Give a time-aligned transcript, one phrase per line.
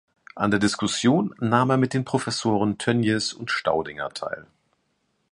[0.33, 4.47] An der Diskussion nahm er mit den Professoren Tönnies und Staudinger teil.